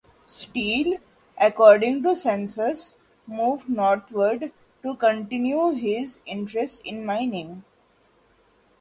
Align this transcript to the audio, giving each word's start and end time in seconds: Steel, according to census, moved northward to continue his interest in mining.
Steel, 0.25 0.97
according 1.39 2.01
to 2.01 2.15
census, 2.15 2.95
moved 3.27 3.69
northward 3.69 4.51
to 4.81 4.95
continue 4.95 5.69
his 5.73 6.21
interest 6.25 6.81
in 6.83 7.05
mining. 7.05 7.63